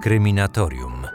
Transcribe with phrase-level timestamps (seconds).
[0.00, 1.06] Kryminatorium.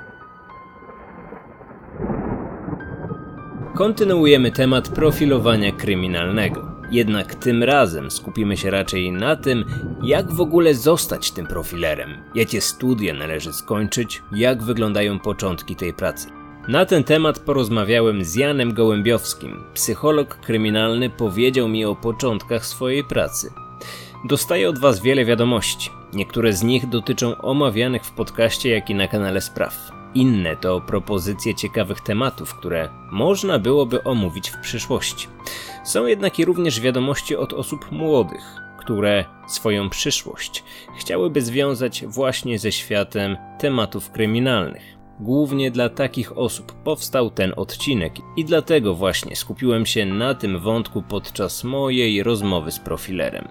[3.75, 6.71] Kontynuujemy temat profilowania kryminalnego.
[6.91, 9.65] Jednak tym razem skupimy się raczej na tym,
[10.03, 16.29] jak w ogóle zostać tym profilerem, jakie studia należy skończyć, jak wyglądają początki tej pracy.
[16.67, 19.63] Na ten temat porozmawiałem z Janem Gołębiowskim.
[19.73, 23.53] Psycholog kryminalny powiedział mi o początkach swojej pracy.
[24.25, 25.94] Dostaję od Was wiele wiadomości.
[26.13, 29.91] Niektóre z nich dotyczą omawianych w podcaście, jak i na kanale spraw.
[30.13, 35.27] Inne to propozycje ciekawych tematów, które można byłoby omówić w przyszłości.
[35.83, 40.63] Są jednak i również wiadomości od osób młodych, które swoją przyszłość
[40.97, 44.95] chciałyby związać właśnie ze światem tematów kryminalnych.
[45.19, 51.01] Głównie dla takich osób powstał ten odcinek i dlatego właśnie skupiłem się na tym wątku
[51.01, 53.47] podczas mojej rozmowy z profilerem.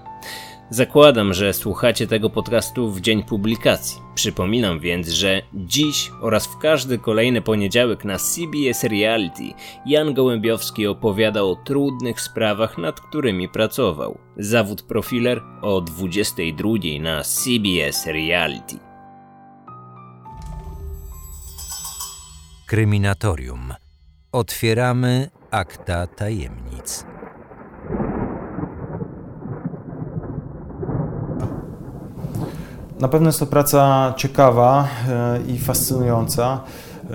[0.70, 4.02] Zakładam, że słuchacie tego podcastu w dzień publikacji.
[4.14, 9.42] Przypominam więc, że dziś oraz w każdy kolejny poniedziałek na CBS Reality
[9.86, 14.18] Jan Gołębiowski opowiada o trudnych sprawach, nad którymi pracował.
[14.36, 16.68] Zawód profiler o 22
[17.00, 18.76] na CBS Reality.
[22.66, 23.74] Kryminatorium.
[24.32, 27.13] Otwieramy akta tajemnic.
[33.04, 36.60] Na pewno jest to praca ciekawa e, i fascynująca.
[37.10, 37.14] E,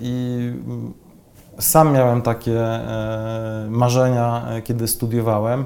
[0.00, 0.52] I
[1.58, 5.64] sam miałem takie e, marzenia, kiedy studiowałem.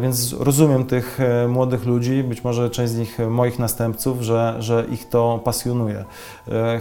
[0.00, 5.08] Więc rozumiem tych młodych ludzi, być może część z nich moich następców, że, że ich
[5.08, 6.04] to pasjonuje.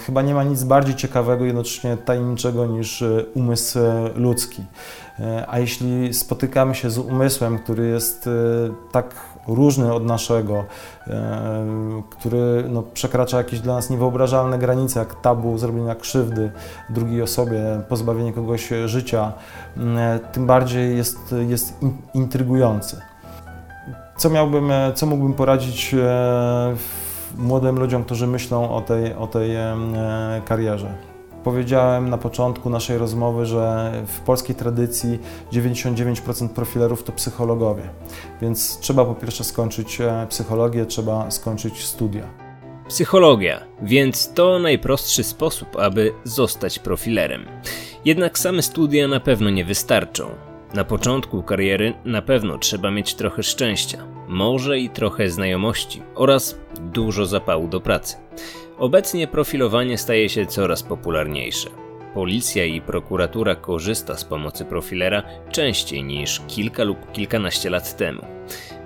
[0.05, 3.79] Chyba nie ma nic bardziej ciekawego, jednocześnie tajemniczego niż umysł
[4.15, 4.63] ludzki.
[5.47, 8.29] A jeśli spotykamy się z umysłem, który jest
[8.91, 9.15] tak
[9.47, 10.63] różny od naszego,
[11.07, 16.51] e, który no, przekracza jakieś dla nas niewyobrażalne granice, jak tabu zrobienia krzywdy
[16.89, 19.33] drugiej osobie, pozbawienie kogoś życia,
[19.77, 21.77] e, tym bardziej jest, jest
[22.13, 23.01] intrygujący.
[24.17, 25.95] Co, miałbym, e, co mógłbym poradzić
[27.37, 29.51] młodym ludziom, którzy myślą o tej, o tej
[30.45, 31.14] karierze?
[31.45, 35.19] Powiedziałem na początku naszej rozmowy, że w polskiej tradycji
[35.51, 37.83] 99% profilerów to psychologowie,
[38.41, 42.23] więc trzeba po pierwsze skończyć e, psychologię, trzeba skończyć studia.
[42.87, 47.45] Psychologia, więc to najprostszy sposób, aby zostać profilerem.
[48.05, 50.29] Jednak same studia na pewno nie wystarczą.
[50.73, 57.25] Na początku kariery na pewno trzeba mieć trochę szczęścia, może i trochę znajomości oraz dużo
[57.25, 58.24] zapału do pracy.
[58.77, 61.69] Obecnie profilowanie staje się coraz popularniejsze.
[62.13, 68.21] Policja i prokuratura korzysta z pomocy profilera częściej niż kilka lub kilkanaście lat temu.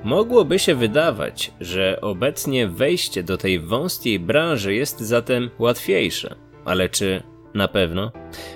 [0.04, 6.36] Mogłoby się wydawać, że obecnie wejście do tej wąskiej branży jest zatem łatwiejsze,
[6.66, 7.24] ale czy
[7.54, 8.12] na pewno?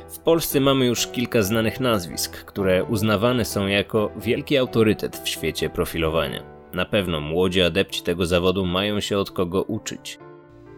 [0.10, 5.70] W Polsce mamy już kilka znanych nazwisk, które uznawane są jako wielki autorytet w świecie
[5.70, 6.44] profilowania.
[6.74, 10.20] Na pewno młodzi adepci tego zawodu mają się od kogo uczyć.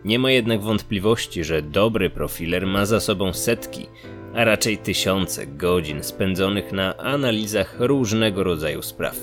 [0.06, 3.88] Nie ma jednak wątpliwości, że dobry profiler ma za sobą setki,
[4.36, 9.16] a raczej tysiące godzin spędzonych na analizach różnego rodzaju spraw.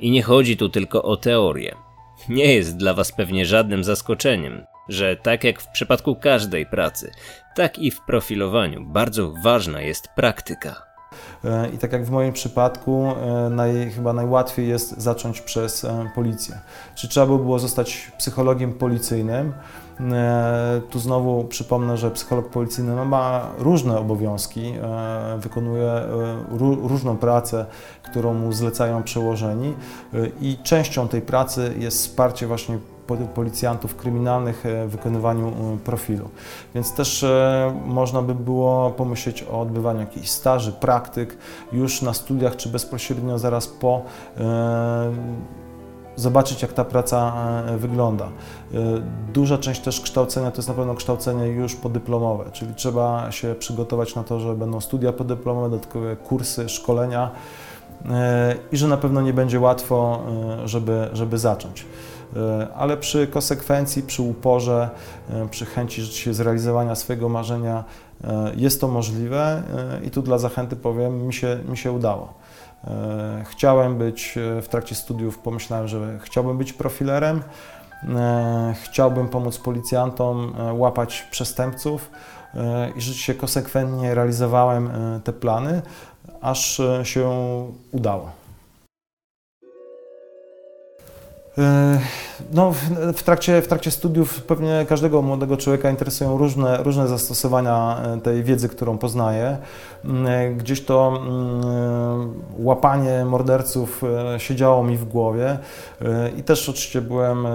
[0.00, 1.74] I nie chodzi tu tylko o teorię.
[2.28, 7.10] Nie jest dla Was pewnie żadnym zaskoczeniem, że tak jak w przypadku każdej pracy,
[7.54, 10.94] tak i w profilowaniu bardzo ważna jest praktyka.
[11.44, 16.10] E, I tak jak w moim przypadku, e, naj, chyba najłatwiej jest zacząć przez e,
[16.14, 16.58] policję.
[16.94, 19.52] Czy trzeba by było zostać psychologiem policyjnym?
[20.90, 24.72] Tu znowu przypomnę, że psycholog policyjny ma różne obowiązki,
[25.38, 25.92] wykonuje
[26.82, 27.66] różną pracę,
[28.02, 29.74] którą mu zlecają przełożeni
[30.40, 32.78] i częścią tej pracy jest wsparcie właśnie
[33.34, 36.28] policjantów kryminalnych e, w wykonywaniu e, profilu.
[36.74, 41.38] Więc też e, można by było pomyśleć o odbywaniu jakichś staży, praktyk
[41.72, 44.02] już na studiach, czy bezpośrednio zaraz po
[46.16, 47.32] zobaczyć, jak ta praca
[47.78, 48.28] wygląda.
[49.32, 54.14] Duża część też kształcenia to jest na pewno kształcenie już podyplomowe, czyli trzeba się przygotować
[54.14, 57.30] na to, że będą studia podyplomowe, dodatkowe kursy, szkolenia
[58.72, 60.22] i że na pewno nie będzie łatwo,
[60.64, 61.86] żeby, żeby zacząć.
[62.36, 64.90] E, ale przy konsekwencji, przy uporze,
[65.30, 66.02] e, przy chęci
[66.34, 67.84] zrealizowania swojego marzenia
[68.24, 69.62] e, jest to możliwe
[70.06, 72.34] i tu dla zachęty powiem, mi się, mi się udało.
[73.44, 77.42] Chciałem być w trakcie studiów, pomyślałem, że chciałbym być profilerem,
[78.82, 82.10] chciałbym pomóc policjantom łapać przestępców
[82.96, 84.90] i rzeczywiście konsekwentnie realizowałem
[85.24, 85.82] te plany,
[86.40, 87.30] aż się
[87.92, 88.43] udało.
[92.52, 92.72] No,
[93.14, 98.44] w, trakcie, w trakcie studiów pewnie każdego młodego człowieka interesują różne, różne zastosowania e, tej
[98.44, 99.58] wiedzy, którą poznaje.
[100.04, 104.02] Mm, e, gdzieś to mm, łapanie morderców
[104.38, 105.58] siedziało mi w głowie
[106.36, 107.46] i też oczywiście byłem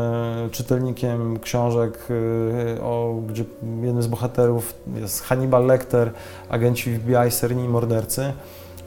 [0.51, 2.07] czytelnikiem książek,
[2.81, 3.43] o, gdzie
[3.83, 6.11] jednym z bohaterów jest Hannibal Lecter,
[6.49, 8.33] agenci FBI, seryjni mordercy.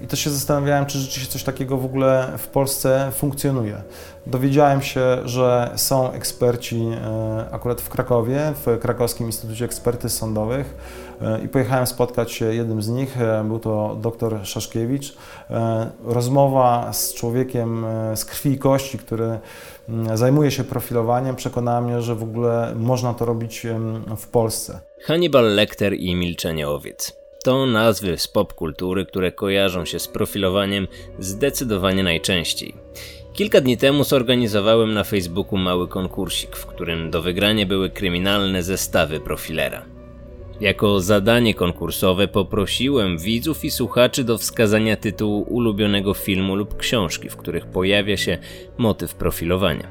[0.03, 3.83] I też się zastanawiałem, czy rzeczywiście coś takiego w ogóle w Polsce funkcjonuje.
[4.27, 10.75] Dowiedziałem się, że są eksperci e, akurat w Krakowie, w Krakowskim Instytucie Ekspertyz Sądowych
[11.21, 15.17] e, i pojechałem spotkać się jednym z nich, e, był to dr Szaszkiewicz.
[16.05, 19.39] Rozmowa z człowiekiem z krwi i kości, który
[20.15, 23.67] zajmuje się profilowaniem, przekonała mnie, że w ogóle można to robić
[24.17, 24.81] w Polsce.
[25.05, 27.22] Hannibal Lecter i Milczenie Owiec.
[27.45, 32.75] To nazwy z popkultury, które kojarzą się z profilowaniem zdecydowanie najczęściej.
[33.33, 39.21] Kilka dni temu zorganizowałem na Facebooku mały konkursik, w którym do wygrania były kryminalne zestawy
[39.21, 39.85] profilera.
[40.61, 47.37] Jako zadanie konkursowe poprosiłem widzów i słuchaczy do wskazania tytułu ulubionego filmu lub książki, w
[47.37, 48.39] których pojawia się
[48.79, 49.89] motyw profilowania.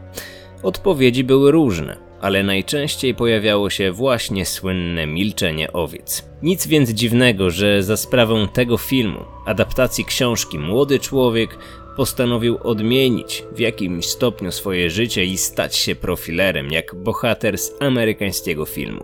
[0.63, 6.25] Odpowiedzi były różne ale najczęściej pojawiało się właśnie słynne milczenie owiec.
[6.41, 11.57] Nic więc dziwnego, że za sprawą tego filmu, adaptacji książki Młody Człowiek,
[11.97, 18.65] postanowił odmienić w jakimś stopniu swoje życie i stać się profilerem, jak bohater z amerykańskiego
[18.65, 19.03] filmu.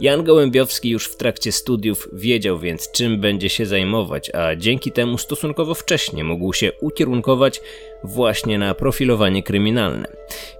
[0.00, 5.18] Jan Gołębiowski już w trakcie studiów wiedział więc, czym będzie się zajmować, a dzięki temu
[5.18, 7.60] stosunkowo wcześnie mógł się ukierunkować
[8.04, 10.08] właśnie na profilowanie kryminalne.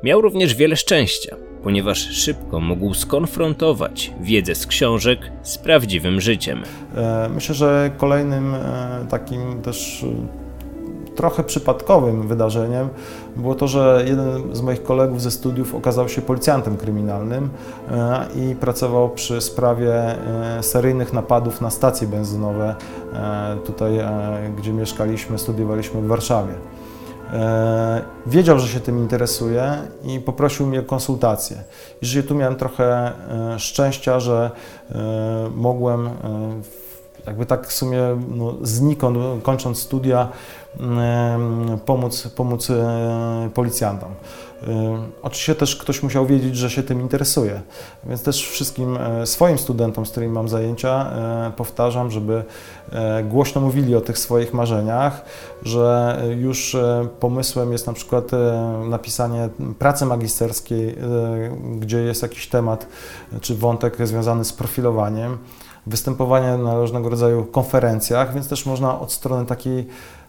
[0.03, 6.63] Miał również wiele szczęścia, ponieważ szybko mógł skonfrontować wiedzę z książek z prawdziwym życiem.
[6.97, 10.05] E, myślę, że kolejnym e, takim też
[11.21, 12.89] trochę przypadkowym wydarzeniem
[13.37, 17.51] było to, że jeden z moich kolegów ze studiów okazał się policjantem kryminalnym
[17.91, 22.75] e, i pracował przy sprawie e, seryjnych napadów na stacje benzynowe
[23.13, 23.99] e, tutaj,
[24.59, 26.53] gdzie mieszkaliśmy, studiowaliśmy w Warszawie.
[28.27, 29.73] Wiedział, że się tym interesuje
[30.05, 31.57] i poprosił mnie o konsultację.
[32.03, 33.13] I tu miałem trochę
[33.59, 34.51] szczęścia, że
[35.55, 36.11] mogłem
[37.27, 40.29] jakby tak w sumie no, znikąd, kończąc studia,
[41.87, 44.09] pomóc, pomóc e, policjantom.
[45.23, 47.61] Oczywiście też ktoś musiał wiedzieć, że się tym interesuje,
[48.05, 52.45] więc też wszystkim e, swoim studentom, z którymi mam zajęcia, e, powtarzam, żeby
[53.25, 55.25] głośno mówili o tych swoich marzeniach,
[55.63, 56.77] że już
[57.21, 58.25] pomysłem jest na przykład
[58.89, 60.97] napisanie pracy magisterskiej,
[61.79, 62.87] gdzie jest jakiś temat
[63.41, 65.39] czy wątek związany z profilowaniem
[65.91, 69.87] występowanie na różnego rodzaju konferencjach, więc też można od strony takiej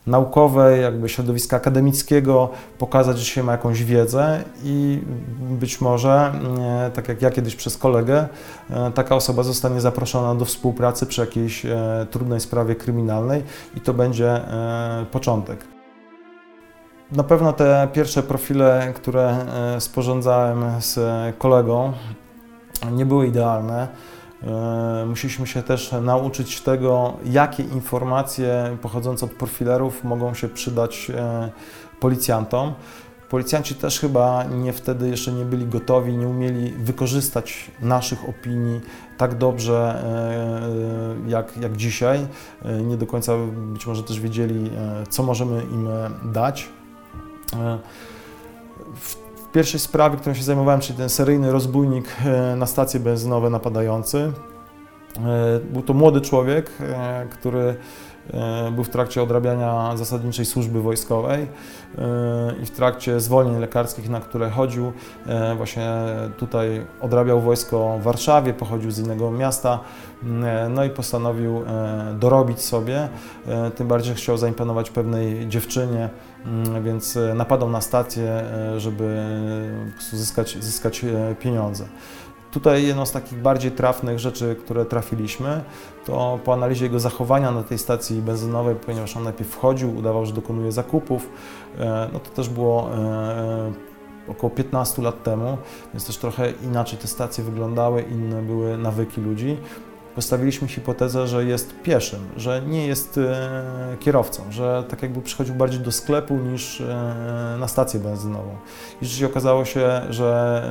[0.07, 5.01] naukowej, jakby środowiska akademickiego pokazać, że się ma jakąś wiedzę i
[5.39, 8.27] być może, e, tak jak ja kiedyś przez kolegę,
[8.69, 13.43] e, taka osoba zostanie zaproszona do współpracy przy jakiejś e, trudnej sprawie kryminalnej
[13.75, 14.41] i to będzie
[15.11, 15.65] początek.
[17.11, 19.37] Na pewno te pierwsze profile, które
[19.79, 20.99] sporządzałem z
[21.37, 21.93] kolegą,
[22.91, 23.87] nie były idealne.
[24.47, 31.49] E, musieliśmy się też nauczyć tego, jakie informacje pochodzące od profilerów mogą się przydać e,
[31.99, 32.73] policjantom.
[33.29, 38.81] Policjanci też chyba nie wtedy jeszcze nie byli gotowi, nie umieli wykorzystać naszych opinii
[39.17, 40.03] tak dobrze
[41.25, 42.27] e, jak, jak dzisiaj.
[42.83, 43.33] Nie do końca
[43.73, 44.71] być może też wiedzieli,
[45.09, 45.89] co możemy im
[46.23, 46.69] dać.
[49.51, 54.31] Pierwszej sprawie, którą się zajmowałem, czyli ten seryjny rozbójnik e, na stacje benzynowe napadający,
[55.17, 57.75] e, był to młody człowiek, e, który
[58.71, 61.47] był w trakcie odrabiania zasadniczej służby wojskowej
[62.63, 64.91] i w trakcie zwolnień lekarskich, na które chodził,
[65.57, 65.91] właśnie
[66.37, 69.79] tutaj odrabiał wojsko w Warszawie, pochodził z innego miasta,
[70.69, 71.63] no i postanowił
[72.19, 73.09] dorobić sobie,
[73.75, 76.09] tym bardziej chciał zaimponować pewnej dziewczynie,
[76.83, 79.25] więc e, napadał na stację, e, żeby
[80.11, 81.85] zyskać, zyskać e, pieniądze.
[82.51, 85.61] Tutaj jedną z takich bardziej trafnych rzeczy, które trafiliśmy,
[86.05, 90.33] to po analizie jego zachowania na tej stacji benzynowej, ponieważ on najpierw wchodził, udawał, że
[90.33, 91.29] dokonuje zakupów,
[92.13, 92.89] no to też było
[94.27, 95.57] około 15 lat temu,
[95.93, 99.57] więc też trochę inaczej te stacje wyglądały, inne były nawyki ludzi.
[100.15, 103.19] Postawiliśmy hipotezę, że jest pieszym, że nie jest
[103.99, 106.83] kierowcą, że tak jakby przychodził bardziej do sklepu niż
[107.59, 108.55] na stację benzynową.
[109.01, 110.61] I rzeczywiście okazało się, że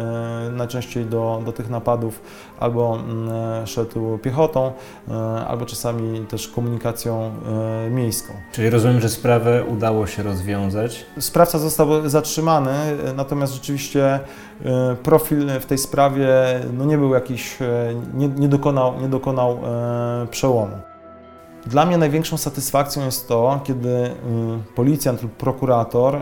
[0.53, 2.23] najczęściej do, do tych napadów
[2.61, 4.73] albo mm, szedł piechotą,
[5.49, 7.31] albo czasami też komunikacją
[7.91, 8.33] miejską.
[8.53, 11.07] Czyli rozumiem, że sprawę udało się rozwiązać.
[11.19, 12.73] Sprawca został zatrzymany,
[13.17, 14.21] natomiast rzeczywiście e,
[15.03, 16.29] profil w tej sprawie
[16.73, 20.79] no nie był jakiś, e, nie, nie dokonał, nie dokonał e, przełomu.
[21.67, 24.11] Dla mnie największą satysfakcją jest to, kiedy
[24.75, 26.19] policjant lub prokurator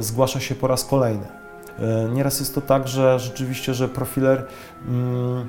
[0.00, 1.26] zgłasza się po raz kolejny.
[2.12, 4.46] Nieraz jest to tak, że rzeczywiście, że profiler
[4.88, 5.46] mm,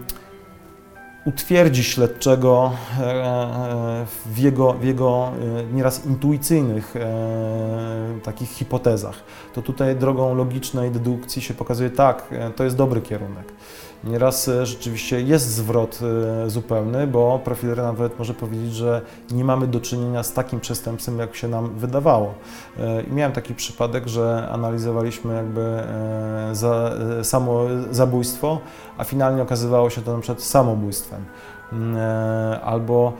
[1.27, 6.93] utwierdzi śledczego e, e, w jego, w jego e, nieraz intuicyjnych
[8.23, 9.23] takich hipotezach.
[9.53, 13.53] To tutaj drogą logicznej dedukcji się pokazuje, tak, to jest dobry kierunek.
[14.03, 15.99] Nieraz e, rzeczywiście jest zwrot
[16.45, 19.01] e, zupełny, bo profiler nawet może powiedzieć, że
[19.31, 22.33] nie mamy do czynienia z takim przestępcą, jak się nam wydawało.
[22.79, 25.83] E, I miałem taki przypadek, że analizowaliśmy jakby
[26.51, 26.91] za,
[27.23, 28.59] samo zabójstwo,
[28.97, 31.25] a finalnie okazywało się to na przykład samobójstwem
[31.73, 31.97] mm,
[32.63, 33.13] albo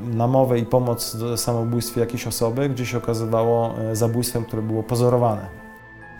[0.00, 5.61] namowę i pomoc w samobójstwie jakiejś osoby, gdzie się okazywało zabójstwem, które było pozorowane.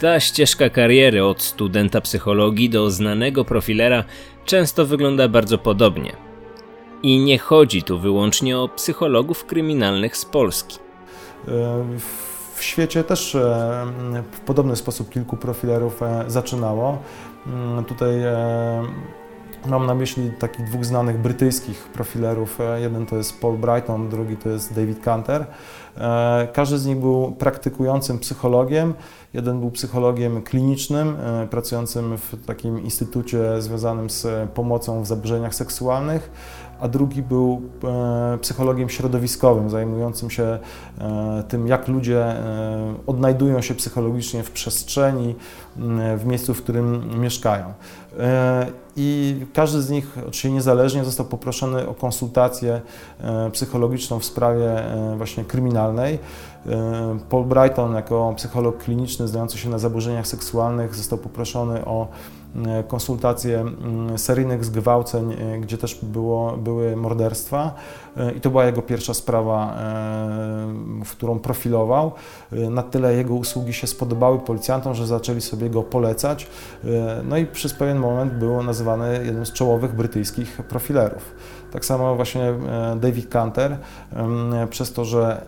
[0.02, 4.04] Ta ścieżka kariery od studenta psychologii do znanego profilera
[4.44, 6.12] często wygląda bardzo podobnie.
[7.02, 10.78] I nie chodzi tu wyłącznie o psychologów kryminalnych z Polski.
[12.54, 13.86] W świecie też e,
[14.32, 17.02] w podobny sposób kilku profilerów e, zaczynało.
[17.46, 18.82] Mm, tutaj e,
[19.66, 22.58] Mam na myśli takich dwóch znanych brytyjskich profilerów.
[22.76, 25.46] Jeden to jest Paul Brighton, drugi to jest David Canter.
[26.52, 28.94] Każdy z nich był praktykującym psychologiem
[29.34, 36.30] Jeden był psychologiem klinicznym, e, pracującym w takim instytucie związanym z pomocą w zaburzeniach seksualnych,
[36.82, 40.58] a drugi był e, psychologiem środowiskowym, zajmującym się
[40.98, 42.36] e, tym, jak ludzie
[43.06, 45.34] odnajdują się psychologicznie w przestrzeni,
[46.16, 47.64] w miejscu, w którym mieszkają.
[48.96, 52.80] I każdy z nich, oczywiście niezależnie, został poproszony o konsultację
[53.52, 54.82] psychologiczną w sprawie
[55.16, 56.18] właśnie kryminalnej.
[56.66, 62.08] E, Paul Brighton, jako psycholog kliniczny znający się na zaburzeniach seksualnych, został poproszony o
[62.66, 67.74] e, konsultację mm, seryjnych zgwałceń, e, gdzie też było, były morderstwa
[68.36, 69.76] i to była jego pierwsza sprawa,
[71.04, 72.12] w którą profilował.
[72.70, 76.46] Na tyle jego usługi się spodobały policjantom, że zaczęli sobie go polecać.
[77.24, 81.34] No i przez pewien moment był nazywany jednym z czołowych brytyjskich profilerów.
[81.72, 83.78] Tak samo właśnie e, David Canter,
[84.70, 85.46] przez to, że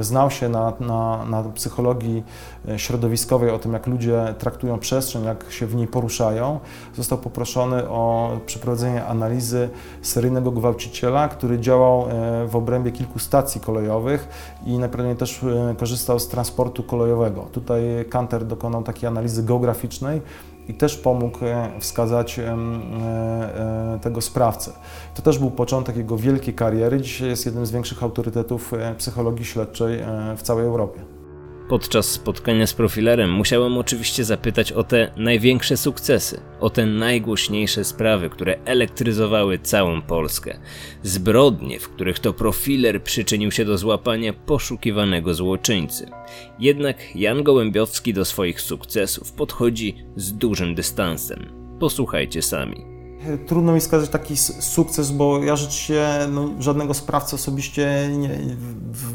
[0.00, 2.22] znał się na, na, na psychologii
[2.68, 6.60] e, środowiskowej, o tym, jak ludzie traktują przestrzeń, jak się w niej poruszają,
[6.96, 9.68] został poproszony o przeprowadzenie analizy
[10.02, 14.28] seryjnego gwałciciela, który działał e, w obrębie kilku stacji kolejowych
[14.66, 15.40] i najprawdopodobniej też
[15.78, 17.42] korzystał z transportu kolejowego.
[17.52, 20.22] Tutaj Canter dokonał takiej analizy geograficznej,
[20.68, 21.38] i też pomógł
[21.80, 22.40] wskazać
[24.02, 24.72] tego sprawcę.
[25.14, 27.00] To też był początek jego wielkiej kariery.
[27.00, 29.98] Dzisiaj jest jednym z większych autorytetów psychologii śledczej
[30.36, 31.00] w całej Europie.
[31.68, 38.30] Podczas spotkania z profilerem musiałem oczywiście zapytać o te największe sukcesy, o te najgłośniejsze sprawy,
[38.30, 40.58] które elektryzowały całą Polskę.
[41.02, 46.10] Zbrodnie, w których to profiler przyczynił się do złapania poszukiwanego złoczyńcy.
[46.58, 51.46] Jednak Jan Gołębiowski do swoich sukcesów podchodzi z dużym dystansem.
[51.80, 52.93] Posłuchajcie sami.
[53.46, 58.38] Trudno mi wskazać taki sukces, bo ja rzeczywiście no, żadnego sprawcy osobiście nie,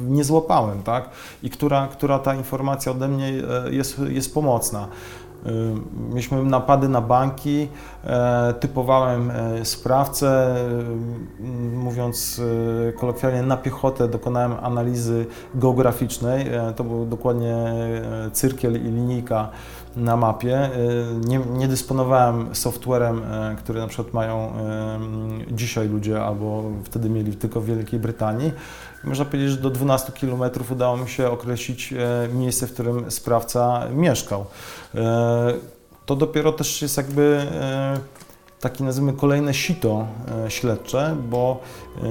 [0.07, 1.09] nie złapałem, tak?
[1.43, 4.87] I która, która ta informacja ode mnie e, jest, jest pomocna.
[5.45, 5.49] E,
[6.09, 7.67] mieliśmy napady na banki,
[8.03, 9.31] e, typowałem
[9.63, 10.55] sprawcę,
[11.73, 12.41] mówiąc
[12.99, 15.25] kolokwialnie na piechotę dokonałem analizy
[15.55, 17.73] geograficznej, to był dokładnie
[18.33, 19.49] cyrkiel i linijka
[19.95, 20.65] na mapie.
[20.65, 24.53] Y, nie, nie, dysponowałem softwarem, y, który na przykład mają
[25.49, 28.51] y, dzisiaj ludzie, albo wtedy mieli tylko w Wielkiej Brytanii.
[29.03, 31.93] Można powiedzieć, że do 12 km udało mi się określić
[32.33, 34.45] miejsce, w którym sprawca mieszkał.
[36.05, 37.45] To dopiero też jest jakby
[38.59, 40.07] takie nazwijmy kolejne sito
[40.45, 41.59] e, śledcze, bo
[41.97, 42.07] e,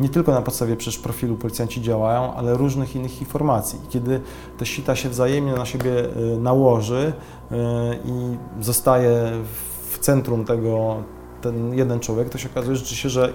[0.00, 3.78] nie tylko na podstawie przecież profilu policjanci działają, ale różnych innych informacji.
[3.90, 4.20] Kiedy
[4.58, 7.12] te sita się wzajemnie na siebie e, nałoży
[8.04, 9.32] i zostaje
[9.90, 11.02] w centrum tego
[11.40, 13.32] ten jeden człowiek, to się okazuje rzeczywiście, że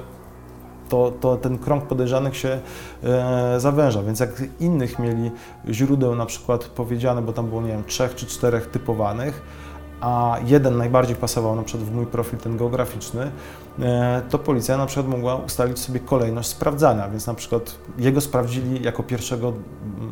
[0.89, 2.59] to, to ten krąg podejrzanych się
[3.03, 4.03] e, zawęża.
[4.03, 5.31] Więc jak innych mieli
[5.69, 9.41] źródeł na przykład powiedziane, bo tam było, nie wiem, trzech czy czterech typowanych,
[10.01, 13.31] a jeden najbardziej pasował na przykład w mój profil, ten geograficzny,
[13.79, 18.83] e, to policja na przykład mogła ustalić sobie kolejność sprawdzania, więc na przykład jego sprawdzili
[18.83, 19.53] jako pierwszego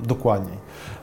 [0.03, 0.57] dokładniej.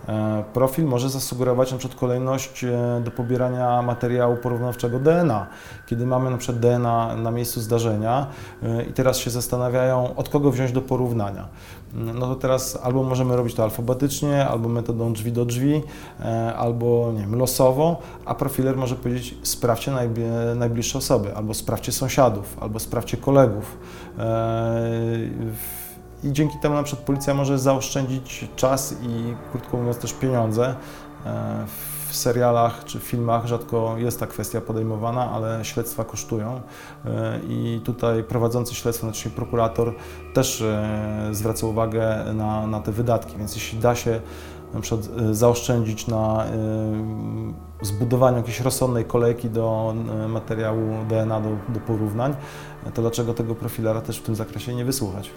[0.09, 5.47] E, profil może zasugerować na przykład kolejność e, do pobierania materiału porównawczego DNA.
[5.87, 8.27] Kiedy mamy na przykład DNA na miejscu zdarzenia
[8.91, 11.49] i teraz się zastanawiają, od kogo wziąć do porównania
[11.95, 15.83] no to teraz albo możemy robić to alfabetycznie, albo metodą drzwi do drzwi,
[16.21, 19.93] e, albo nie wiem, losowo, a profiler może powiedzieć sprawdźcie
[20.57, 23.79] najbliższe osoby, albo sprawdźcie sąsiadów, albo sprawdźcie kolegów.
[26.25, 30.75] I dzięki temu na przykład policja może zaoszczędzić czas i krótko mówiąc też pieniądze.
[31.27, 31.65] E,
[32.09, 36.61] w serialach czy filmach rzadko jest ta kwestia podejmowana, ale śledztwa kosztują.
[37.05, 39.95] E, i tutaj prowadzący śledztwo, znaczy prokurator
[40.35, 44.21] też e, zwraca uwagę na, na te wydatki, więc jeśli da się
[44.75, 46.45] na przykład zaoszczędzić na
[47.83, 49.95] zbudowaniu jakiejś rozsądnej kolejki do
[50.29, 52.35] materiału DNA do, do porównań,
[52.95, 55.31] to dlaczego tego profilera też w tym zakresie nie wysłuchać?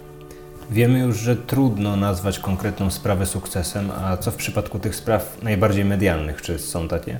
[0.70, 5.84] Wiemy już, że trudno nazwać konkretną sprawę sukcesem, a co w przypadku tych spraw najbardziej
[5.84, 6.42] medialnych?
[6.42, 7.18] Czy są takie?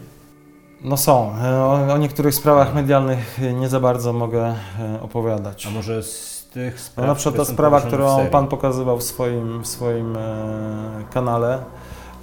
[0.81, 1.33] No są.
[1.45, 5.67] O, o niektórych sprawach medialnych nie za bardzo mogę e, opowiadać.
[5.67, 7.07] A może z tych spraw?
[7.07, 10.21] No, na przykład ta sprawa, którą Pan pokazywał w swoim, w swoim e,
[11.13, 11.59] kanale,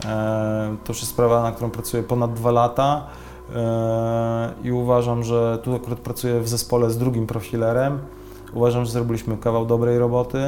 [0.06, 3.08] e, to już jest sprawa, na którą pracuję ponad dwa lata
[3.56, 8.00] e, i uważam, że tu akurat pracuję w zespole z drugim profilerem.
[8.53, 10.39] Uważam, że zrobiliśmy kawał dobrej roboty.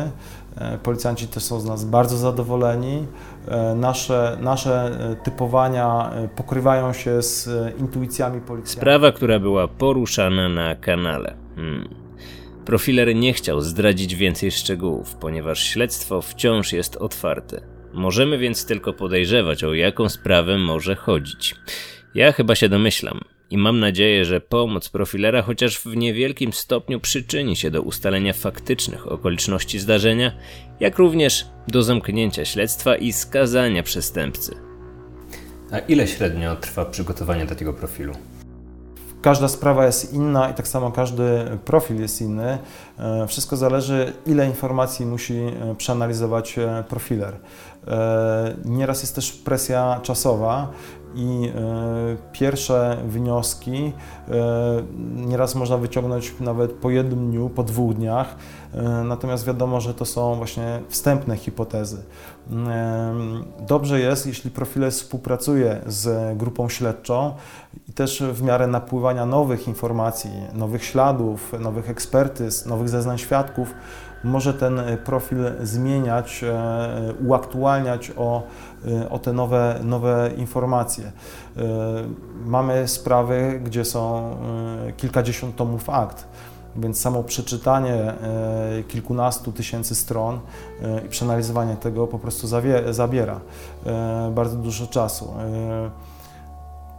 [0.57, 3.05] E, policjanci też są z nas bardzo zadowoleni.
[3.47, 8.77] E, nasze, nasze e, typowania pokrywają się z intuicjami policji.
[8.77, 11.35] Sprawa, która była poruszana na kanale.
[11.55, 11.89] Hmm.
[12.65, 17.61] Profiler nie chciał zdradzić więcej szczegółów, ponieważ śledztwo wciąż jest otwarte.
[17.93, 21.55] Możemy więc tylko podejrzewać, o jaką sprawę może chodzić.
[22.15, 23.19] Ja chyba się domyślam
[23.55, 29.11] i mam nadzieję, że pomoc profilera chociaż w niewielkim stopniu przyczyni się do ustalenia faktycznych
[29.11, 30.31] okoliczności zdarzenia,
[30.79, 34.55] jak również do zamknięcia śledztwa i skazania przestępcy.
[35.71, 38.13] A ile średnio trwa przygotowanie takiego profilu?
[39.21, 41.23] Każda sprawa jest inna i tak samo każdy
[41.65, 42.57] profil jest inny.
[42.99, 47.33] E, wszystko zależy, ile informacji musi e, przeanalizować e, profiler.
[48.65, 50.71] Nieraz jest też presja czasowa
[51.15, 51.51] i
[52.31, 53.93] pierwsze wnioski
[55.15, 58.35] nieraz można wyciągnąć nawet po jednym dniu, po dwóch dniach,
[59.03, 62.03] natomiast wiadomo, że to są właśnie wstępne hipotezy.
[63.67, 67.33] Dobrze jest, jeśli profiler współpracuje z grupą śledczą
[67.89, 73.73] i też w miarę napływania nowych informacji, nowych śladów, nowych ekspertyz, nowych zeznań świadków,
[74.25, 78.43] może ten profil zmieniać, e, uaktualniać o,
[78.87, 81.05] e, o te nowe, nowe informacje.
[81.05, 81.61] E,
[82.45, 84.35] mamy sprawy, gdzie są
[84.97, 86.27] kilkadziesiąt tomów akt
[86.77, 88.13] więc samo przeczytanie
[88.87, 90.39] kilkunastu tysięcy stron
[91.05, 92.47] i przeanalizowanie tego po prostu
[92.91, 93.39] zabiera
[94.31, 95.33] bardzo dużo czasu.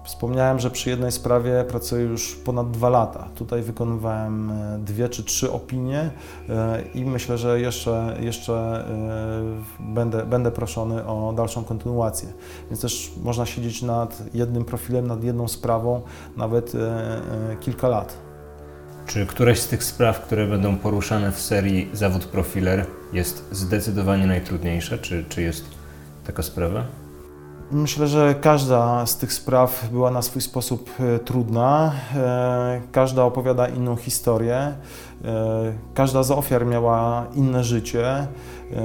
[0.06, 3.28] Wspomniałem, że przy jednej sprawie pracuję już ponad dwa lata.
[3.34, 6.10] Tutaj wykonywałem e, dwie czy trzy opinie
[6.48, 12.28] e, i myślę, że jeszcze, jeszcze e, będę, będę proszony o dalszą kontynuację.
[12.70, 16.02] Więc też można siedzieć nad jednym profilem, nad jedną sprawą
[16.36, 16.72] nawet
[17.60, 18.18] kilka lat.
[19.06, 24.98] Czy któraś z tych spraw, które będą poruszane w serii Zawód Profiler jest zdecydowanie najtrudniejsza?
[24.98, 25.64] Czy, czy jest
[26.26, 27.05] taka sprawa?
[27.70, 31.92] Myślę, że każda z tych spraw była na swój sposób e, trudna.
[32.16, 34.56] E, każda opowiada inną historię.
[34.56, 34.74] E,
[35.94, 38.26] każda z ofiar miała inne życie.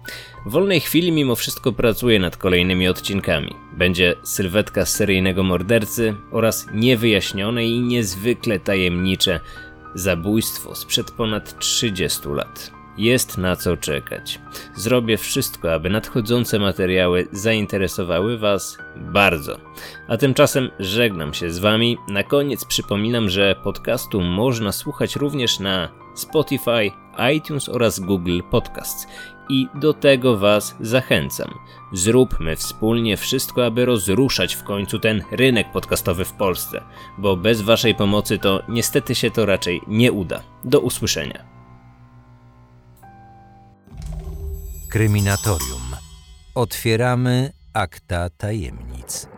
[0.45, 3.55] W wolnej chwili mimo wszystko pracuję nad kolejnymi odcinkami.
[3.77, 9.39] Będzie sylwetka seryjnego mordercy oraz niewyjaśnione i niezwykle tajemnicze
[9.95, 12.76] zabójstwo sprzed ponad 30 lat.
[12.97, 14.39] Jest na co czekać.
[14.75, 19.57] Zrobię wszystko, aby nadchodzące materiały zainteresowały Was bardzo.
[20.07, 21.97] A tymczasem żegnam się z Wami.
[22.07, 26.91] Na koniec przypominam, że podcastu można słuchać również na Spotify,
[27.35, 29.07] iTunes oraz Google Podcasts.
[29.49, 31.53] I do tego Was zachęcam.
[31.93, 36.83] Zróbmy wspólnie wszystko, aby rozruszać w końcu ten rynek podcastowy w Polsce,
[37.17, 40.43] bo bez Waszej pomocy to niestety się to raczej nie uda.
[40.63, 41.56] Do usłyszenia.
[44.89, 45.95] Kryminatorium.
[46.55, 49.36] Otwieramy akta tajemnic.